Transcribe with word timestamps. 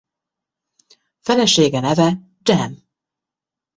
Felesége 1.19 1.79
neve 1.79 2.35
Jam. 2.43 2.77